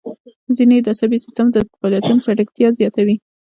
ځینې 0.57 0.73
یې 0.77 0.83
د 0.85 0.87
عصبي 0.93 1.17
سیستم 1.25 1.45
د 1.51 1.55
فعالیتونو 1.79 2.23
چټکتیا 2.25 2.67
زیاتوي. 2.79 3.15